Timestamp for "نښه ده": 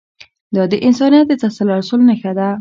2.09-2.49